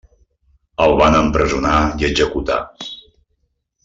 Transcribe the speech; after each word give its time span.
El 0.85 0.93
van 1.01 1.17
empresonar 1.19 1.75
i 2.01 2.07
executar. 2.11 2.57